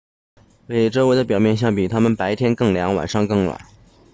[0.65, 3.61] 比周围的表面相比它们白天更凉晚上更暖